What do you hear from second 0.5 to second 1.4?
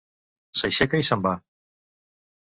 S'aixeca i se'n va.